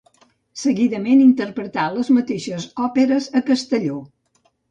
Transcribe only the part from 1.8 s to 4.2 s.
les mateixes òperes a Castelló.